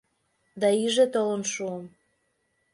[0.59, 1.85] Да, иже толын шуым.